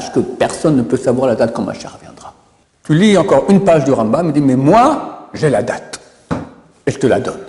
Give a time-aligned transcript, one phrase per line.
[0.00, 2.32] que personne ne peut savoir la date quand ma chère viendra.
[2.84, 6.00] Tu lis encore une page du Rambam et dis, mais moi, j'ai la date.
[6.86, 7.40] Et je te la donne.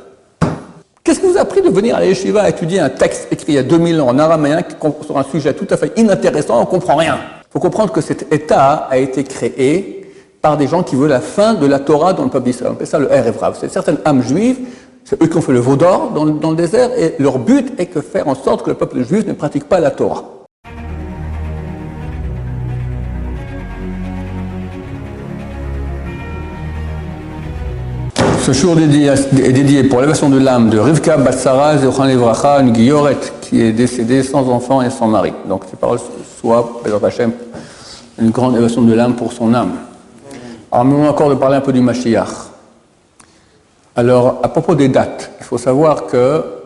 [1.04, 3.56] Qu'est-ce qui vous a pris de venir à la yeshiva étudier un texte écrit il
[3.56, 4.62] y a 2000 ans en araméen
[5.02, 8.00] sur un sujet tout à fait inintéressant, on ne comprend rien Il faut comprendre que
[8.00, 10.10] cet État a été créé
[10.41, 12.71] par des gens qui veulent la fin de la Torah dans le peuple d'Israël.
[12.71, 13.57] On appelle ça le Erevrav.
[13.60, 14.60] C'est certaines âmes juives,
[15.04, 17.73] c'est eux qui ont fait le veau d'or dans, dans, le désert, et leur but
[17.80, 20.32] est de faire en sorte que le peuple juif ne pratique pas la Torah.
[28.46, 33.16] Ce jour est dédié pour l'élévation de l'âme de Rivka Batsara Zechan Levracha, une guilloret
[33.39, 35.31] qui est décédée sans enfant et sans mari.
[35.47, 36.00] Donc ces paroles
[36.42, 36.81] soient,
[38.19, 39.72] une grande élévation de l'âme pour son âme.
[40.73, 42.28] Alors, nous encore de parler un peu du Mashiach.
[43.95, 46.19] Alors, à propos des dates, il faut savoir qu'il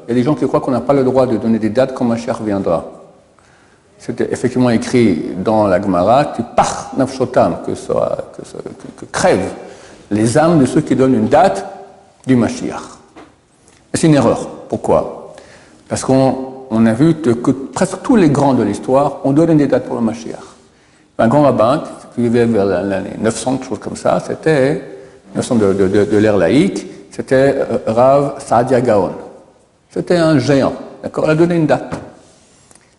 [0.08, 1.94] y a des gens qui croient qu'on n'a pas le droit de donner des dates
[1.94, 2.86] quand Mashiach viendra.
[4.00, 8.42] C'était effectivement écrit dans la Gemara, tu pars nafshotam, que, soit, que,
[9.00, 9.54] que crèvent
[10.12, 11.66] les âmes de ceux qui donnent une date
[12.26, 12.82] du Mashiach.
[13.94, 14.48] C'est une erreur.
[14.70, 15.34] Pourquoi?
[15.88, 19.86] Parce qu'on a vu que presque tous les grands de l'histoire ont donné des dates
[19.86, 20.40] pour le Mashiach.
[21.20, 21.84] Un grand rabbin
[22.14, 24.84] qui vivait vers l'année 900, quelque chose comme ça, c'était,
[25.36, 29.12] 900 de, de, l'ère laïque, c'était euh, Rav Saadia Gaon.
[29.90, 31.26] C'était un géant, d'accord?
[31.26, 31.92] Il a donné une date.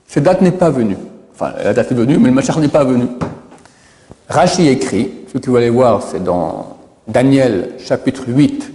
[0.09, 0.97] Cette date n'est pas venue.
[1.33, 3.07] Enfin, la date est venue, mais le Mashiach n'est pas venu.
[4.29, 6.78] Rashi écrit, ce que vous allez voir, c'est dans
[7.09, 8.71] Daniel chapitre 8,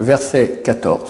[0.00, 1.00] verset 14,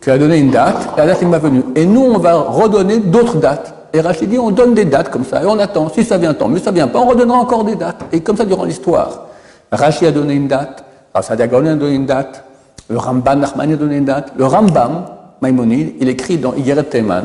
[0.00, 1.64] qui a donné une date, la date n'est pas venue.
[1.74, 3.74] Et nous, on va redonner d'autres dates.
[3.92, 5.88] Et Rachid dit, on donne des dates comme ça, et on attend.
[5.88, 8.04] Si ça vient, tant mieux, ça vient pas, on redonnera encore des dates.
[8.12, 9.26] Et comme ça durant l'histoire.
[9.72, 12.44] Rachid a donné une date, Rasadiagon a donné une date,
[12.88, 15.06] le Ramban Nachmani a donné une date, le Rambam,
[15.40, 17.24] Maïmonide, il écrit dans Igeret Teman.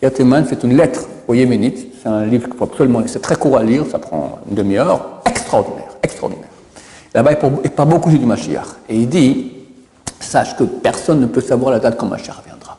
[0.00, 3.34] Igeret Teman, c'est une lettre aux Yéménites, c'est un livre qu'il faut absolument, c'est très
[3.34, 6.51] court à lire, ça prend une demi-heure, extraordinaire, extraordinaire.
[7.14, 7.32] Là-bas,
[7.64, 8.66] il parle beaucoup du Mashiach.
[8.88, 9.52] Et il dit,
[10.18, 12.78] sache que personne ne peut savoir la date quand Mashiach viendra.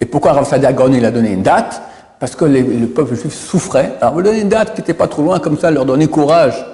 [0.00, 1.82] Et pourquoi Rav Sadiagon, il a donné une date?
[2.20, 3.96] Parce que le peuple juif souffrait.
[4.00, 6.64] Alors, vous donnez une date qui n'était pas trop loin, comme ça, leur donner courage,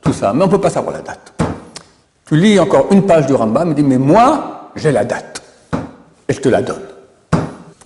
[0.00, 0.32] tout ça.
[0.32, 1.32] Mais on ne peut pas savoir la date.
[2.26, 5.42] Tu lis encore une page du Rambam, il dit, mais moi, j'ai la date.
[6.28, 6.82] Et je te la donne.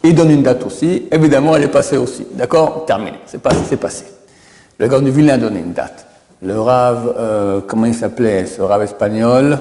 [0.05, 1.09] Il donne une date aussi.
[1.11, 2.27] Évidemment, elle est passée aussi.
[2.33, 2.85] D'accord?
[2.87, 3.19] Terminé.
[3.27, 4.05] C'est passé.
[4.79, 6.07] Le gars du Vilain a donné une date
[6.43, 9.59] le rave, euh, comment il s'appelait, ce rave espagnol,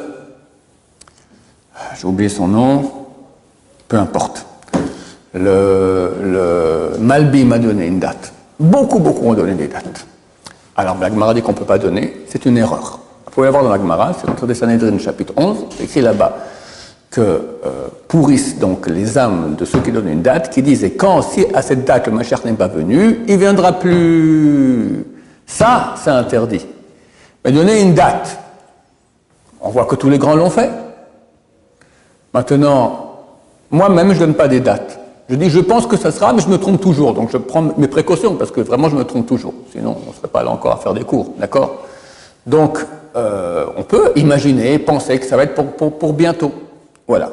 [1.99, 2.91] j'ai oublié son nom,
[3.87, 4.45] peu importe.
[5.33, 8.33] Le, Malbi m'a donné une date.
[8.59, 10.05] Beaucoup, beaucoup ont donné des dates.
[10.75, 12.99] Alors, la dit qu'on ne peut pas donner, c'est une erreur.
[13.25, 16.37] Vous pouvez voir dans la Gemara, c'est dans le Sanhedrin, chapitre 11, c'est écrit là-bas
[17.09, 20.91] que euh, pourrissent donc les âmes de ceux qui donnent une date, qui disent, et
[20.91, 25.05] quand, si à cette date le Machar n'est pas venu, il viendra plus.
[25.47, 26.65] Ça, c'est interdit.
[27.43, 28.37] Mais donner une date,
[29.61, 30.69] on voit que tous les grands l'ont fait.
[32.33, 33.15] Maintenant,
[33.71, 34.99] moi-même, je ne donne pas des dates.
[35.29, 37.13] Je dis, je pense que ça sera, mais je me trompe toujours.
[37.13, 39.53] Donc je prends mes précautions, parce que vraiment, je me trompe toujours.
[39.71, 41.33] Sinon, on ne serait pas là encore à faire des cours.
[41.37, 41.85] D'accord?
[42.45, 42.85] Donc,
[43.15, 46.51] euh, on peut imaginer, penser que ça va être pour, pour bientôt.
[47.07, 47.31] Voilà.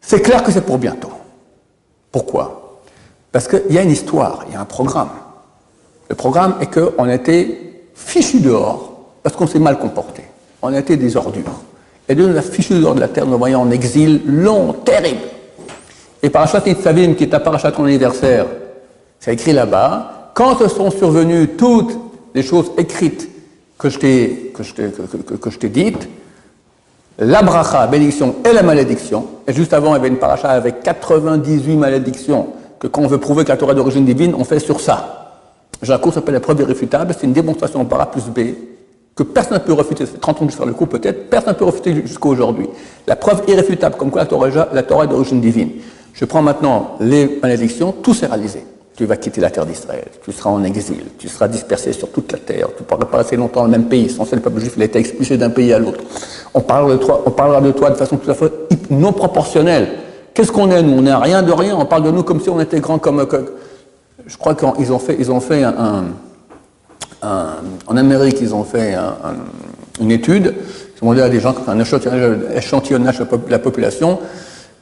[0.00, 1.12] C'est clair que c'est pour bientôt.
[2.10, 2.80] Pourquoi?
[3.30, 5.10] Parce qu'il y a une histoire, il y a un programme.
[6.12, 10.22] Le programme est qu'on a été fichu dehors parce qu'on s'est mal comporté.
[10.60, 11.62] On a été des ordures.
[12.06, 15.22] Et Dieu nous a fichu dehors de la terre, nous voyons en exil long, terrible.
[16.22, 18.44] Et Parachat Nitzavim, qui est à Parachat ton anniversaire,
[19.20, 21.98] c'est écrit là-bas, quand sont survenues toutes
[22.34, 23.30] les choses écrites
[23.78, 26.10] que je t'ai, que je que, que, je t'ai dites,
[27.20, 30.82] la bracha, bénédiction et la malédiction, et juste avant, il y avait une paracha avec
[30.82, 34.78] 98 malédictions, que quand on veut prouver que la Torah d'origine divine, on fait sur
[34.78, 35.20] ça.
[35.82, 38.54] Jacob s'appelle la preuve irréfutable, c'est une démonstration par A plus B
[39.14, 41.52] que personne ne peut refuter, ça fait 30 ans je fais le coup peut-être, personne
[41.52, 42.68] ne peut refuter jusqu'à aujourd'hui.
[43.06, 45.70] La preuve irréfutable, comme quoi la Torah, est d'origine divine.
[46.14, 48.64] Je prends maintenant les malédictions, tout s'est réalisé.
[48.96, 52.30] Tu vas quitter la terre d'Israël, tu seras en exil, tu seras dispersé sur toute
[52.30, 54.60] la terre, tu ne pourras pas rester longtemps dans le même pays, sans le peuple
[54.60, 56.00] juif, il a été expulsé d'un pays à l'autre.
[56.52, 58.52] On, parlera de toi, on parlera de toi de façon tout à fait
[58.90, 59.88] non proportionnelle.
[60.34, 60.98] Qu'est-ce qu'on est, nous?
[60.98, 63.26] On n'est rien de rien, on parle de nous comme si on était grand comme
[64.26, 66.04] je crois qu'ils ont fait, un,
[67.22, 68.94] en Amérique, ils ont fait
[70.00, 74.18] une étude, ils ont demandé à des gens, un échantillonnage de la population,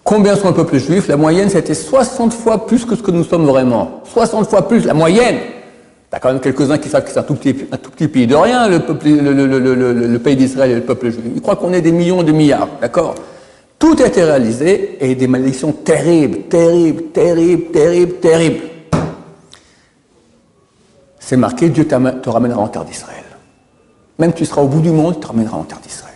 [0.04, 1.08] combien sont le peuple juif?
[1.08, 4.02] La moyenne, c'était 60 fois plus que ce que nous sommes vraiment.
[4.12, 5.36] 60 fois plus, la moyenne
[6.12, 8.78] a quand même quelques-uns qui savent que c'est un tout petit, pays de rien, le,
[8.78, 11.24] le, pays d'Israël et le peuple juif.
[11.34, 13.14] Ils croient qu'on est des millions et des milliards, d'accord?
[13.78, 18.60] Tout a été réalisé et des malédictions terribles, terribles, terribles, terribles, terribles.
[21.30, 23.22] C'est marqué Dieu te ramènera en terre d'Israël.
[24.18, 26.12] Même tu seras au bout du monde, il te ramènera en terre d'Israël.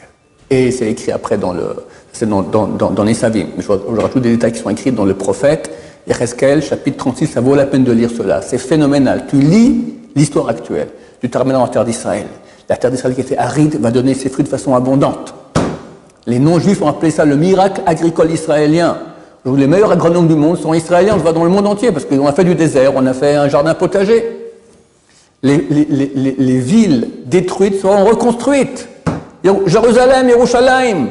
[0.51, 3.47] Et c'est écrit après dans le, c'est dans, les Savim.
[3.57, 5.71] Je, rajoute des détails qui sont écrits dans le prophète.
[6.09, 8.43] Ereskel, chapitre 36, ça vaut la peine de lire cela.
[8.43, 9.27] C'est phénoménal.
[9.29, 10.89] Tu lis l'histoire actuelle.
[11.21, 12.27] Tu te ramèneras en terre d'Israël.
[12.69, 15.33] La terre d'Israël qui était aride va donner ses fruits de façon abondante.
[16.27, 18.99] Les non-juifs ont appelé ça le miracle agricole israélien.
[19.47, 22.05] Les meilleurs agronomes du monde sont israéliens, on se voit dans le monde entier, parce
[22.05, 24.44] qu'on a fait du désert, on a fait un jardin potager.
[25.45, 28.89] Les, les, les, les villes détruites seront reconstruites.
[29.67, 31.09] Jérusalem, Yerushalayim.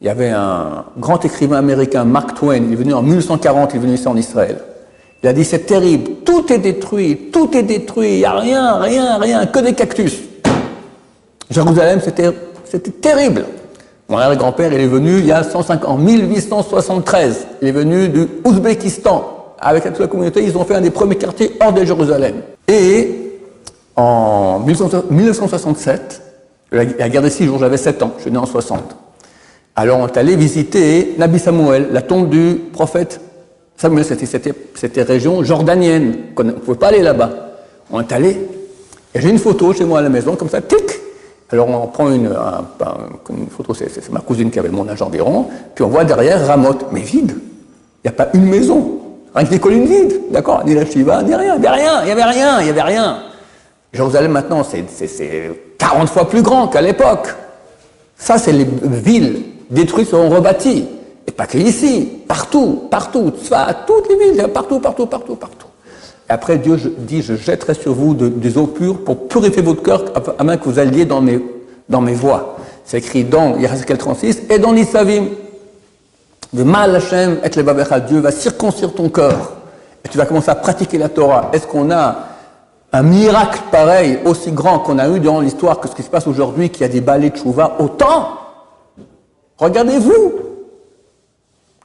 [0.00, 3.76] Il y avait un grand écrivain américain, Mark Twain, il est venu en 1940, il
[3.76, 4.58] est venu ici en Israël.
[5.22, 8.76] Il a dit c'est terrible, tout est détruit, tout est détruit, il n'y a rien,
[8.78, 10.20] rien, rien, que des cactus.
[11.50, 13.44] Jérusalem, c'était terrible.
[14.08, 17.46] Mon arrière-grand-père, il est venu il y a 105 ans, en 1873.
[17.60, 19.37] Il est venu du Ouzbékistan.
[19.60, 22.36] Avec toute la communauté, ils ont fait un des premiers quartiers hors de Jérusalem.
[22.68, 23.40] Et
[23.96, 26.22] en 1967,
[26.70, 28.96] la guerre des six jours, j'avais 7 ans, je suis né en 60.
[29.74, 33.20] Alors on est allé visiter Nabi Samuel, la tombe du prophète
[33.76, 37.30] Samuel, c'était région jordanienne, on ne pouvait pas aller là-bas.
[37.90, 38.36] On est allé,
[39.14, 40.82] et j'ai une photo chez moi à la maison, comme ça, tic
[41.50, 42.28] Alors on prend une,
[43.56, 47.00] photo, c'est ma cousine qui avait mon âge environ, puis on voit derrière Ramoth, mais
[47.00, 47.36] vide.
[48.04, 48.98] Il n'y a pas une maison,
[49.34, 52.00] rien que des collines vides, d'accord Ni la Shiva, ni rien, il n'y avait rien,
[52.02, 53.18] il n'y avait rien, il n'y avait rien.
[53.92, 54.84] Jérusalem maintenant, c'est
[55.78, 57.28] 40 fois plus grand qu'à l'époque.
[58.16, 60.86] Ça, c'est les villes détruites seront rebâties.
[61.26, 63.32] Et pas que ici, partout, partout,
[63.86, 65.66] toutes les villes, partout, partout, partout, partout.
[66.28, 70.04] Et après, Dieu dit, je jetterai sur vous des eaux pures pour purifier votre cœur,
[70.14, 71.40] afin que vous alliez dans mes,
[71.88, 72.56] dans mes voies.
[72.84, 75.26] C'est écrit dans Yereskel 36 et dans l'Isavim.
[76.52, 79.52] De mal Hashem et le Dieu va circoncire ton cœur.
[80.04, 81.50] Et tu vas commencer à pratiquer la Torah.
[81.52, 82.16] Est-ce qu'on a
[82.92, 86.26] un miracle pareil, aussi grand qu'on a eu dans l'histoire que ce qui se passe
[86.26, 88.38] aujourd'hui, qu'il y a des balais de chouva autant?
[89.58, 90.32] Regardez-vous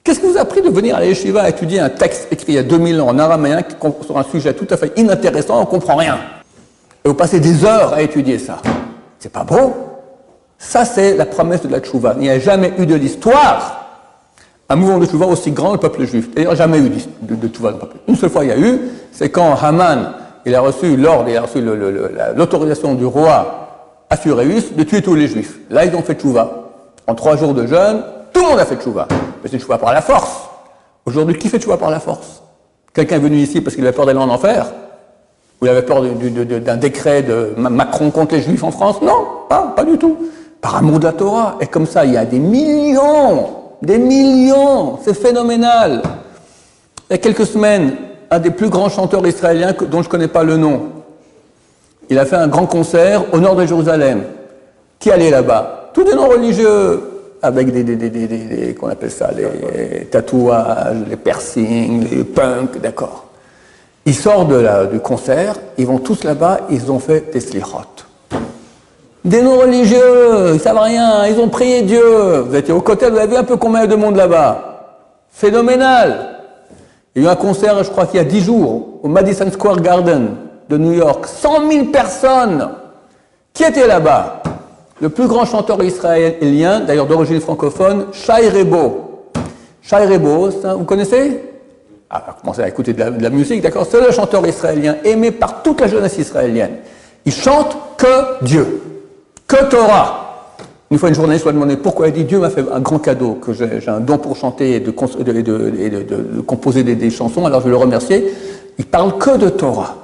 [0.03, 2.57] Qu'est-ce qui vous a pris de venir à l'Eshiva étudier un texte écrit il y
[2.57, 3.61] a 2000 ans en araméen
[4.05, 6.19] sur un sujet tout à fait inintéressant, on ne comprend rien?
[7.05, 8.61] Et vous passez des heures à étudier ça.
[9.19, 9.73] C'est pas beau
[10.57, 12.15] Ça, c'est la promesse de la tchouva.
[12.17, 13.82] Il n'y a jamais eu de l'histoire
[14.73, 16.29] un mouvement de tchouva aussi grand le peuple juif.
[16.35, 16.89] Il n'y a jamais eu
[17.21, 17.97] de, de, tchouva dans le peuple.
[18.07, 18.81] Une seule fois, il y a eu,
[19.11, 20.13] c'est quand Haman,
[20.45, 21.61] il a reçu l'ordre, il a reçu
[22.35, 23.59] l'autorisation du roi
[24.09, 25.59] Assuréus de tuer tous les juifs.
[25.69, 26.71] Là, ils ont fait tchouva.
[27.05, 28.03] En trois jours de jeûne,
[28.33, 29.07] tout le monde a fait tchouva.
[29.43, 30.49] Mais c'est tchouva par la force.
[31.05, 32.41] Aujourd'hui, qui fait tchouva par la force?
[32.93, 34.71] Quelqu'un est venu ici parce qu'il avait peur d'aller en enfer?
[35.61, 39.01] Ou il avait peur d'un décret de Macron contre les juifs en France?
[39.03, 40.17] Non, pas du tout.
[40.61, 41.57] Par amour de la Torah.
[41.61, 44.97] Et comme ça, il y a des millions, des millions.
[45.03, 46.01] C'est phénoménal.
[47.09, 47.95] Il y a quelques semaines,
[48.31, 50.89] un des plus grands chanteurs israéliens dont je ne connais pas le nom,
[52.09, 54.23] il a fait un grand concert au nord de Jérusalem.
[54.99, 55.91] Qui allait là-bas?
[55.93, 57.01] Tous des non-religieux
[57.41, 63.25] avec des, des, des, des qu'on appelle ça, les tatouages, les piercings, les punks, d'accord.
[64.05, 64.53] Ils sortent
[64.91, 68.03] du concert, ils vont tous là-bas, ils ont fait des slichot.
[69.25, 72.39] Des non-religieux, ils savent rien, ils ont prié Dieu.
[72.41, 74.99] Vous étiez au côté, vous avez vu un peu combien de monde là-bas
[75.31, 76.39] Phénoménal.
[77.15, 79.49] Il y a eu un concert, je crois qu'il y a dix jours, au Madison
[79.49, 80.35] Square Garden
[80.67, 81.25] de New York.
[81.25, 82.69] 100 000 personnes
[83.53, 84.41] Qui étaient là-bas
[85.01, 89.29] le plus grand chanteur israélien, d'ailleurs d'origine francophone, Shai Rebo.
[89.81, 91.41] Shai Rebo, vous connaissez?
[92.09, 93.87] Ah, commencez à écouter de la, musique, d'accord?
[93.89, 96.77] C'est le chanteur israélien aimé par toute la jeunesse israélienne.
[97.25, 98.92] Il chante que Dieu,
[99.53, 100.19] que Torah.
[100.91, 102.07] Une fois, une journaliste lui a demandé pourquoi.
[102.07, 104.79] Il dit Dieu m'a fait un grand cadeau, que j'ai un don pour chanter et
[104.79, 108.33] de, de, composer des, chansons, alors je le remercier.
[108.77, 109.95] Il parle que de Torah.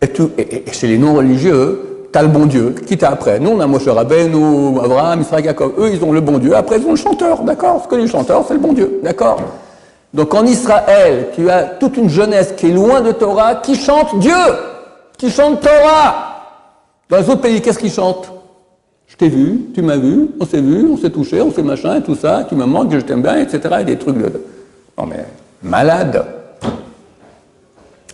[0.00, 2.74] Et, tout, et chez les non-religieux, t'as le bon Dieu.
[2.86, 5.72] Qui t'a après Nous, on a Moshe nous, Abraham, Israël, Jacob.
[5.78, 6.54] Eux, ils ont le bon Dieu.
[6.54, 7.82] Après, ils ont le chanteur, d'accord?
[7.84, 9.40] Ce que les chanteurs, c'est le bon Dieu, d'accord?
[10.14, 14.18] Donc en Israël, tu as toute une jeunesse qui est loin de Torah, qui chante
[14.18, 14.32] Dieu,
[15.18, 16.24] qui chante Torah.
[17.10, 18.30] Dans les autres pays, qu'est-ce qu'ils chantent?
[19.08, 21.96] Je t'ai vu, tu m'as vu, on s'est vu, on s'est touché, on s'est machin,
[21.96, 23.76] et tout ça, tu me manques, je t'aime bien, etc.
[23.80, 24.30] Et des trucs de...
[24.96, 25.24] Non mais,
[25.62, 26.24] malade.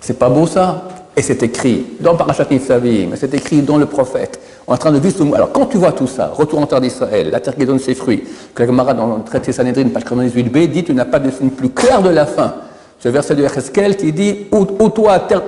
[0.00, 0.84] C'est pas beau ça
[1.16, 4.40] et c'est écrit dans Parashat Nitzavim, c'est écrit dans le prophète.
[4.66, 7.30] En train de vivre ce Alors quand tu vois tout ça, retour en terre d'Israël,
[7.30, 8.24] la terre qui donne ses fruits,
[8.54, 11.50] que la Gemara dans le traité Sanhedrin, page 98b, dit tu n'as pas de signe
[11.50, 12.54] plus clair de la fin.
[12.98, 15.42] Ce verset de Echeskel qui dit Ô toi, terre,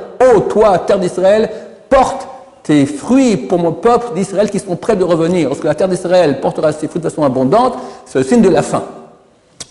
[0.48, 1.50] toi, terre d'Israël,
[1.88, 2.28] porte
[2.66, 5.48] tes fruits pour mon peuple d'Israël qui sont prêts de revenir.
[5.48, 7.74] Lorsque la terre d'Israël portera ses fruits de façon abondante,
[8.06, 8.82] c'est le signe de la fin.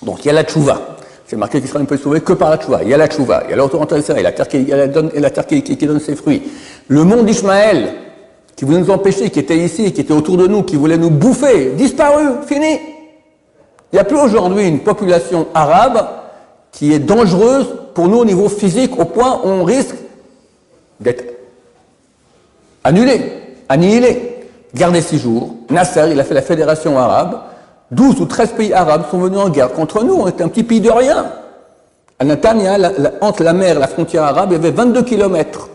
[0.01, 0.79] Donc il y a la tchouva.
[1.27, 2.83] C'est marqué qu'Israël ne peut être sauvé que par la tchouva.
[2.83, 5.09] Il y a la tchouva, il y a l'autorité d'Israël, la terre qui, la donne,
[5.09, 6.43] terre qui, donne ses fruits.
[6.87, 7.95] Le monde d'Ismaël,
[8.55, 11.09] qui voulait nous empêcher, qui était ici, qui était autour de nous, qui voulait nous
[11.09, 12.79] bouffer, disparu, fini.
[13.91, 16.07] Il n'y a plus aujourd'hui une population arabe
[16.71, 19.95] qui est dangereuse pour nous au niveau physique, au point où on risque
[21.01, 21.34] d'être
[22.85, 23.19] annulé,
[23.67, 24.31] annihilé.
[24.73, 25.55] Gardez six jours.
[25.69, 27.39] Nasser, il a fait la fédération arabe.
[27.91, 30.13] 12 ou 13 pays arabes sont venus en guerre contre nous.
[30.13, 31.25] On était un petit pays de rien.
[32.19, 32.77] À Natania,
[33.21, 35.69] entre la mer et la frontière arabe, il y avait 22 kilomètres.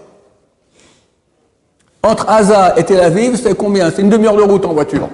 [2.02, 3.90] Entre Gaza et Tel Aviv, c'est combien?
[3.90, 5.09] C'est une demi-heure de route en voiture.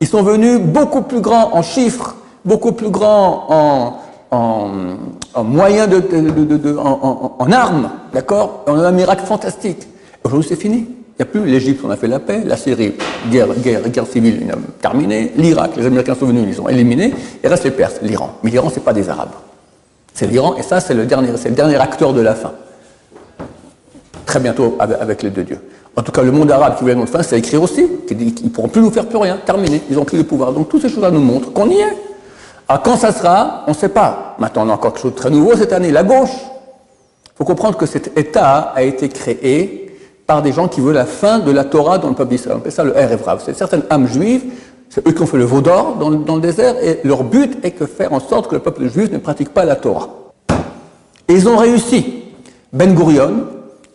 [0.00, 2.14] Ils sont venus beaucoup plus grands en chiffres,
[2.44, 3.98] beaucoup plus grands
[4.30, 8.64] en, moyens de, en, armes, d'accord?
[8.66, 9.86] On a un miracle fantastique.
[10.26, 10.78] Aujourd'hui, c'est fini.
[10.78, 12.94] Il n'y a plus l'Égypte, on a fait la paix, la Syrie,
[13.30, 14.44] guerre, guerre, guerre civile,
[14.82, 17.14] terminée, l'Irak, les Américains sont venus, ils ont éliminé,
[17.44, 18.32] et reste les Perses, l'Iran.
[18.42, 19.30] Mais l'Iran, ce n'est pas des Arabes.
[20.12, 22.52] C'est l'Iran, et ça, c'est le, dernier, le dernier acteur de la fin.
[24.26, 25.60] Très bientôt avec les deux dieux.
[25.94, 28.48] En tout cas, le monde arabe qui voulait notre fin, c'est écrit aussi, qu'ils ne
[28.48, 30.52] pourront plus nous faire plus rien, terminé, ils ont pris le pouvoir.
[30.52, 31.96] Donc toutes ces choses-là nous montrent qu'on y est.
[32.68, 34.34] Alors quand ça sera, on ne sait pas.
[34.40, 36.34] Maintenant, on a encore quelque chose de très nouveau cette année, la gauche.
[37.26, 39.85] Il faut comprendre que cet État a été créé
[40.26, 42.58] par des gens qui veulent la fin de la Torah dans le peuple d'Israël.
[42.64, 44.44] On ça le Erev C'est certaines âmes juives,
[44.88, 47.80] c'est eux qui ont fait le veau d'or dans, le désert, et leur but est
[47.80, 50.08] de faire en sorte que le peuple juif ne pratique pas la Torah.
[51.28, 52.24] Et ils ont réussi.
[52.72, 53.46] Ben Gurion,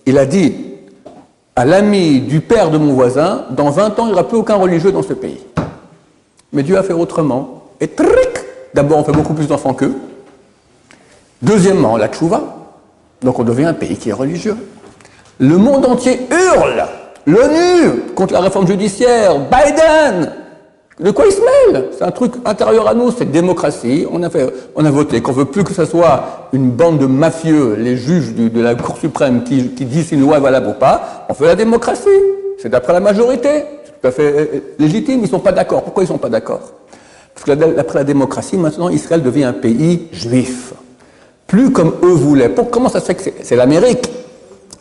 [0.06, 0.54] il a dit
[1.56, 4.56] à l'ami du père de mon voisin, dans 20 ans, il n'y aura plus aucun
[4.56, 5.42] religieux dans ce pays.
[6.54, 7.64] Mais Dieu a fait autrement.
[7.80, 8.10] Et tric
[8.74, 9.96] D'abord, on fait beaucoup plus d'enfants qu'eux.
[11.42, 12.42] Deuxièmement, la tchouva.
[13.22, 14.56] Donc on devient un pays qui est religieux.
[15.42, 16.86] Le monde entier hurle.
[17.26, 19.40] L'ONU contre la réforme judiciaire.
[19.40, 20.32] Biden.
[21.00, 21.86] De quoi il se mêle?
[21.98, 24.06] C'est un truc intérieur à nous, c'est démocratie.
[24.12, 28.36] On a, voté qu'on veut plus que ce soit une bande de mafieux, les juges
[28.36, 31.26] de la Cour suprême, qui, disent si une loi est valable ou pas.
[31.28, 32.08] On fait la démocratie.
[32.60, 33.64] C'est d'après la majorité.
[33.84, 34.46] C'est tout à fait euh,
[34.78, 35.22] légitime.
[35.22, 35.82] Ils ne sont pas d'accord.
[35.82, 36.62] Pourquoi ils ne sont pas d'accord?
[37.34, 40.74] Parce que d'après la démocratie, maintenant, Israël devient un pays juif.
[41.48, 42.54] Plus comme eux voulaient.
[42.70, 44.08] Comment ça se fait que c'est l'Amérique?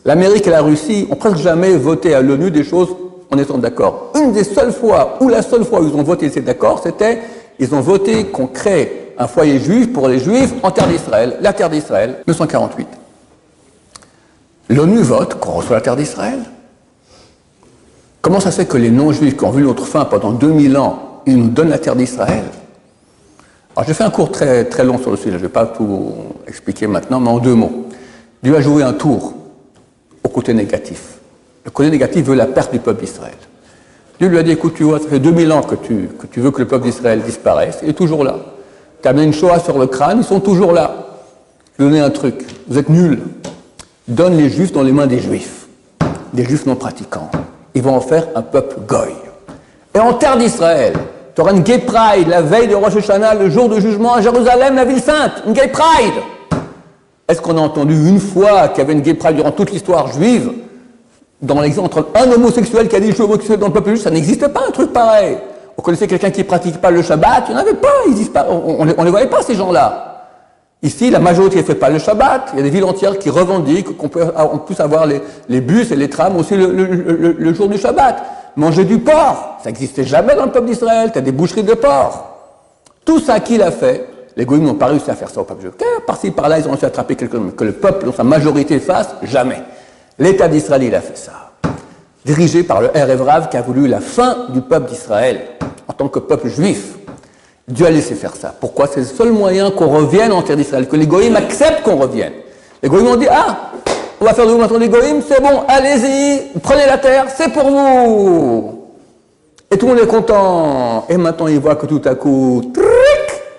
[0.05, 2.89] L'Amérique et la Russie ont presque jamais voté à l'ONU des choses
[3.31, 4.13] en étant d'accord.
[4.17, 7.21] Une des seules fois, ou la seule fois où ils ont voté ces accords, c'était
[7.59, 11.53] ils ont voté qu'on crée un foyer juif pour les juifs en terre d'Israël, la
[11.53, 12.89] terre d'Israël, 1948.
[14.71, 16.39] L'ONU vote qu'on reçoit la terre d'Israël.
[18.23, 21.23] Comment ça se fait que les non-juifs qui ont vu notre fin pendant 2000 ans,
[21.27, 22.45] ils nous donnent la terre d'Israël?
[23.77, 25.67] Alors j'ai fait un cours très, très long sur le sujet, je ne vais pas
[25.67, 26.13] tout
[26.49, 27.87] expliquer maintenant, mais en deux mots.
[28.43, 29.35] Dieu a joué un tour
[30.25, 31.19] au côté négatif.
[31.65, 33.35] Le côté négatif veut la perte du peuple d'Israël.
[34.19, 36.59] Dieu lui a dit, écoute, tu vois, ça fait 2000 ans que tu, veux que
[36.59, 38.37] le peuple d'Israël disparaisse, il est toujours là.
[39.01, 41.07] Tu as amené une Shoah sur le crâne, ils sont toujours là.
[41.79, 43.23] Je un truc, vous êtes nuls.
[44.07, 45.67] Donne les juifs dans les mains des juifs,
[46.35, 47.31] des juifs non pratiquants.
[47.75, 49.15] Ils vont en faire un peuple goy.
[49.95, 50.93] Et en terre d'Israël,
[51.35, 54.21] tu auras une gay pride la veille de Rosh Hashanah, le jour de jugement à
[54.21, 55.43] Jérusalem, la ville sainte.
[55.47, 56.23] Une gay pride.
[57.31, 60.13] Est-ce qu'on a entendu une fois qu'il y avait une gay pride durant toute l'histoire
[60.13, 60.51] juive
[61.41, 64.03] Dans l'exemple entre un homosexuel qui a dit je suis homosexuel dans le peuple juif,
[64.03, 65.39] ça n'existait pas un truc pareil.
[65.79, 67.89] On connaissait quelqu'un qui ne pratique pas le Shabbat, il n'y en avait pas,
[68.51, 70.11] on ne les voyait pas ces gens-là.
[70.83, 72.51] Ici, la majorité ne fait pas le Shabbat.
[72.53, 74.11] Il y a des villes entières qui revendiquent qu'on
[74.53, 78.25] on puisse avoir les, bus et les trams aussi le, jour du Shabbat.
[78.57, 81.13] Manger du porc, ça n'existait jamais dans le peuple d'Israël.
[81.13, 82.27] Tu as des boucheries de porc.
[83.05, 84.10] Tout ça, qui l'a fait?
[84.37, 85.73] Les goïms n'ont pas réussi à faire ça au peuple juif.
[86.07, 87.51] Par-ci, par-là, ils ont réussi à attraper quelqu'un.
[87.57, 89.61] Que le peuple, dans sa majorité, fasse, jamais.
[90.19, 91.51] L'État d'Israël, il a fait ça.
[92.25, 92.89] Dirigé par le
[93.23, 95.41] Rav qui a voulu la fin du peuple d'Israël
[95.89, 96.95] en tant que peuple juif.
[97.67, 98.55] Dieu a laissé faire ça.
[98.59, 98.87] Pourquoi?
[98.87, 102.33] C'est le seul moyen qu'on revienne en terre d'Israël, que les goïms acceptent qu'on revienne.
[102.83, 103.71] Les goïms ont dit Ah,
[104.21, 107.53] on va faire de vous maintenant les goïms, c'est bon, allez-y, prenez la terre, c'est
[107.53, 108.87] pour vous.
[109.71, 111.07] Et tout le monde est content.
[111.09, 112.73] Et maintenant, ils voient que tout à coup,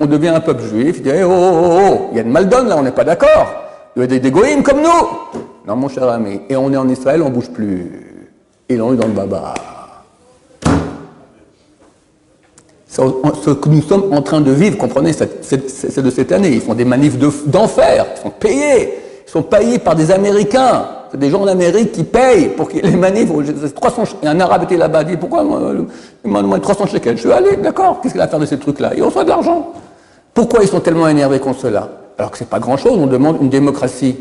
[0.01, 2.31] on devient un peuple juif, il dit oh, oh, oh, oh, il y a une
[2.31, 3.53] maldonne là, on n'est pas d'accord.
[3.95, 5.39] Il y a des dégoïmes comme nous.
[5.67, 6.41] Non, mon cher ami.
[6.49, 8.25] Et on est en Israël, on ne bouge plus.
[8.67, 9.53] Ils l'ont eu dans le baba.
[12.87, 16.49] Ce que nous sommes en train de vivre, comprenez, c'est de cette année.
[16.49, 18.93] Ils font des manifs d'enfer, ils sont payés.
[19.27, 20.85] Ils sont payés par des Américains.
[21.11, 23.29] C'est des gens d'Amérique qui payent pour que les manifs.
[23.75, 25.43] 300, et un arabe était là-bas, dit Pourquoi
[26.23, 27.17] Il m'a demandé 300 shekels?
[27.17, 28.91] Je suis allé, d'accord, qu'est-ce qu'il a à faire de ces trucs-là?
[28.95, 29.73] Il reçoit de l'argent.
[30.33, 33.37] Pourquoi ils sont tellement énervés contre cela Alors que ce n'est pas grand-chose, on demande
[33.41, 34.15] une démocratie.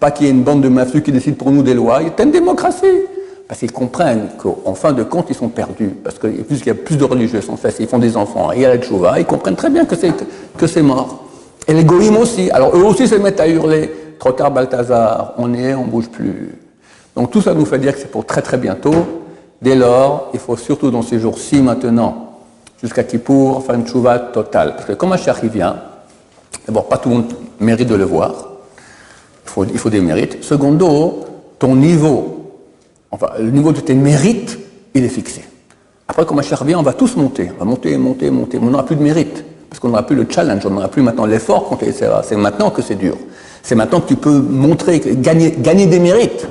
[0.00, 2.08] Pas qu'il y ait une bande de mafieux qui décide pour nous des lois, il
[2.08, 2.86] y a une démocratie.
[3.46, 5.90] Parce qu'ils comprennent qu'en fin de compte, ils sont perdus.
[6.02, 8.64] Parce que puisqu'il y a plus de religieux en fait, ils font des enfants, et
[8.64, 10.12] a la tchouva, ils comprennent très bien que c'est,
[10.56, 11.24] que c'est mort.
[11.68, 12.50] Et les goïms aussi.
[12.50, 13.90] Alors eux aussi se mettent à hurler.
[14.18, 16.58] Trop tard, Balthazar, on est, on bouge plus.
[17.14, 18.94] Donc tout ça nous fait dire que c'est pour très très bientôt.
[19.62, 22.33] Dès lors, il faut surtout dans ces jours-ci maintenant,
[22.84, 24.74] jusqu'à Kippour, faire une tchouva totale.
[24.74, 25.76] Parce que comme un il vient,
[26.66, 28.32] d'abord pas tout le monde mérite de le voir,
[29.56, 30.44] il faut, des mérites.
[30.44, 31.24] Secondo,
[31.58, 32.52] ton niveau,
[33.10, 34.58] enfin le niveau de tes mérites,
[34.92, 35.42] il est fixé.
[36.06, 38.84] Après, comme un vient, on va tous monter, on va monter, monter, monter, on n'aura
[38.84, 39.44] plus de mérite.
[39.70, 41.76] Parce qu'on n'aura plus le challenge, on n'aura plus maintenant l'effort
[42.22, 43.16] C'est maintenant que c'est dur.
[43.62, 46.46] C'est maintenant que tu peux montrer, gagner, gagner des mérites.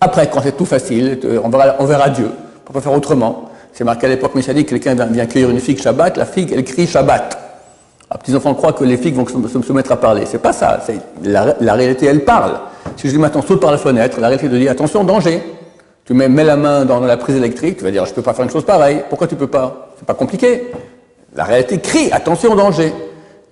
[0.00, 2.26] Après, quand c'est tout facile, on verra, on verra Dieu.
[2.26, 3.50] On peut pas faire autrement.
[3.74, 6.86] C'est marqué à l'époque messianique, quelqu'un vient cueillir une figue Shabbat, la figue, elle crie
[6.86, 7.38] Shabbat.
[8.12, 10.22] Les petits enfants croient que les figues vont se, mettre à parler.
[10.26, 10.78] C'est pas ça.
[11.24, 12.52] La, la, réalité, elle parle.
[12.96, 15.42] Si je dis maintenant saute par la fenêtre, la réalité te dit attention, danger.
[16.04, 18.32] Tu mets, mets la main dans la prise électrique, tu vas dire je peux pas
[18.32, 19.02] faire une chose pareille.
[19.08, 19.88] Pourquoi tu peux pas?
[19.98, 20.70] C'est pas compliqué.
[21.34, 22.92] La réalité crie, attention danger.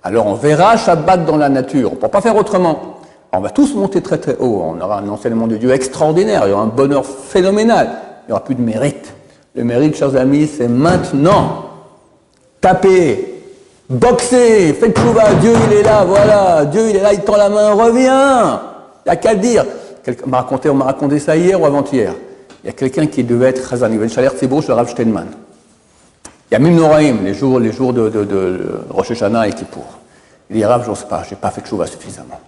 [0.03, 2.99] Alors on verra Shabbat dans la nature, on ne peut pas faire autrement.
[3.33, 6.51] On va tous monter très très haut, on aura un enseignement de Dieu extraordinaire, il
[6.51, 7.89] y aura un bonheur phénoménal,
[8.23, 9.13] il n'y aura plus de mérite.
[9.55, 11.65] Le mérite, chers amis, c'est maintenant.
[12.59, 13.43] Tapez,
[13.89, 17.49] boxez, faites chouva, Dieu il est là, voilà, Dieu il est là, il tend la
[17.49, 18.61] main, reviens.
[19.05, 19.65] Il n'y a qu'à le dire.
[20.25, 22.13] On m'a raconté, ça hier ou avant-hier.
[22.63, 25.27] Il y a quelqu'un qui devait être Chazan, il c'est beau, le Rav Steinman.
[26.49, 29.85] Il y a même Noraim, les jours, les jours de, de, de et Kippour.
[30.49, 32.39] Il dit, Rav, je sais pas, j'ai pas fait de chouva suffisamment.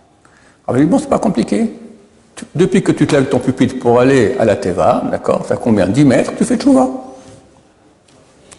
[0.67, 1.71] Alors, il dit, bon, c'est pas compliqué.
[2.53, 5.87] Depuis que tu te lèves ton pupitre pour aller à la Teva, d'accord, ça combien
[5.87, 6.89] 10 mètres, tu fais chouva.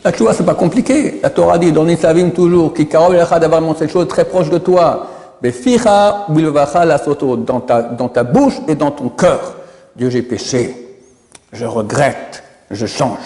[0.04, 1.18] La chouva, c'est pas compliqué.
[1.22, 5.08] La Torah dit dans Nisavim toujours, qui d'avoir cette chose très proche de toi.
[5.42, 9.56] la soto, dans ta, dans ta bouche et dans ton cœur.
[9.96, 10.96] Dieu, j'ai péché.
[11.52, 12.44] Je regrette.
[12.70, 13.18] Je change.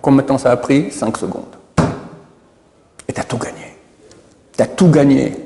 [0.00, 0.90] Combien de temps ça a pris?
[0.90, 1.56] 5 secondes.
[3.08, 3.76] Et tu as tout gagné.
[4.56, 5.36] Tu as tout gagné.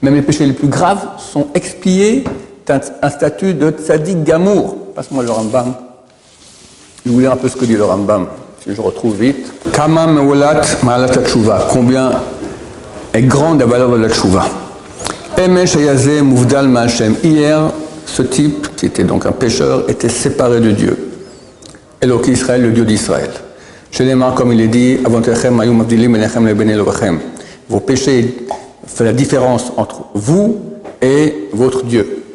[0.00, 2.24] Même les péchés les plus graves sont expiés.
[2.70, 4.76] Un statut de tzaddik gamour.
[4.94, 5.74] Passe-moi le Rambam.
[7.06, 8.26] Je vous lire un peu ce que dit le Rambam,
[8.62, 9.50] si je retrouve vite.
[9.72, 11.10] Kama ma'alat
[11.72, 12.10] Combien
[13.14, 14.44] est grande la valeur de la tshuva.
[15.38, 15.76] Emesh.
[17.24, 17.70] Hier,
[18.04, 21.12] ce type, qui était donc un pécheur, était séparé de Dieu.
[22.02, 23.30] Elohim Israël, le Dieu d'Israël.
[23.98, 24.98] Les mains, comme il est dit,
[27.68, 28.46] vos péchés
[28.86, 30.60] font la différence entre vous
[31.00, 32.27] et votre Dieu.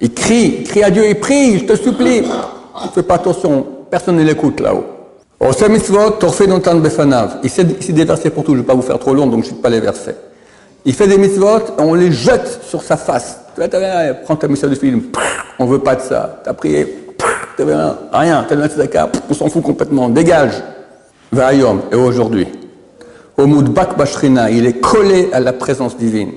[0.00, 2.22] Il crie, il crie à Dieu, il prie, je te supplie.
[2.94, 4.84] Fais pas attention, personne ne l'écoute là-haut.
[7.42, 9.44] Il sait des versets pour tout, je ne vais pas vous faire trop long, donc
[9.44, 10.16] je ne cite pas les versets.
[10.84, 13.40] Il fait des mitzvot, on les jette sur sa face.
[14.24, 15.02] Prends ta mission de film,
[15.58, 16.40] on veut pas de ça.
[16.42, 17.14] Tu as prié,
[17.58, 18.46] rien, rien,
[19.30, 20.62] on s'en fout complètement, dégage.
[21.32, 22.46] Vayom, et aujourd'hui.
[23.36, 26.32] Au Bak Bashrina, il est collé à la présence divine.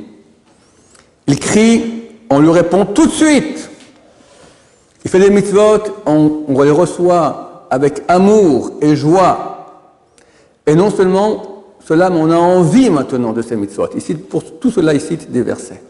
[1.27, 3.69] Il crie, on lui répond tout de suite.
[5.03, 9.83] Il fait des mitzvot, on, les reçoit avec amour et joie.
[10.65, 13.89] Et non seulement cela, mais on a envie maintenant de ces mitzvot.
[13.95, 15.81] Ici, pour tout cela, il cite des versets.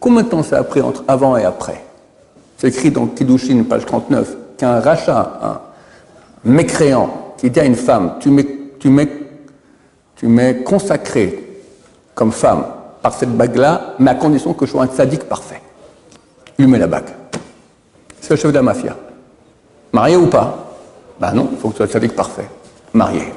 [0.00, 1.84] Combien de temps ça a pris entre avant et après?
[2.58, 5.60] C'est écrit dans Kiddushin, page 39 qu'un rachat, un
[6.44, 8.88] mécréant, qui dit à une femme, tu
[10.28, 11.62] m'es consacré
[12.14, 12.64] comme femme
[13.04, 15.60] par cette bague-là, mais à condition que je sois un sadique parfait.
[16.58, 17.10] Il met la bague.
[18.18, 18.96] C'est le chef de la mafia.
[19.92, 20.74] Marié ou pas?
[21.20, 22.48] Ben non, il faut que tu sois un sadique parfait.
[22.94, 23.30] Marié.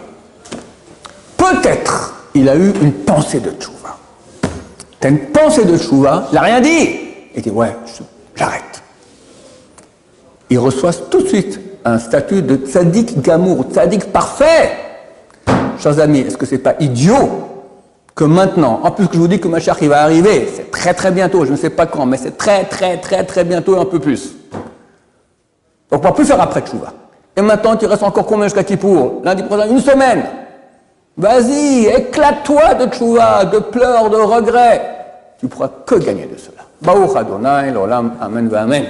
[1.35, 3.97] Peut-être il a eu une pensée de tchouva.
[5.01, 6.99] T'as une pensée de tchouva, il n'a rien dit.
[7.35, 7.75] Il dit, ouais,
[8.35, 8.81] j'arrête
[10.49, 14.77] il reçoit tout de suite un statut de tzaddik gamour, tzaddik parfait.
[15.77, 17.46] Chers amis, est-ce que c'est pas idiot
[18.17, 20.71] que maintenant, en plus que je vous dis que ma chère il va arriver, c'est
[20.71, 23.77] très très bientôt, je ne sais pas quand, mais c'est très très très très bientôt
[23.77, 24.35] et un peu plus.
[25.91, 26.91] Donc on ne va plus faire après Tchouva.
[27.35, 29.21] Et maintenant, tu restes encore combien jusqu'à Kippour?
[29.23, 30.23] Lundi prochain, une semaine.
[31.15, 34.81] Vas-y, éclate-toi de Tchouva, de pleurs, de regrets.
[35.39, 36.63] Tu pourras que gagner de cela.
[36.81, 38.85] Baruch Adonai, l'olam, amen, amen.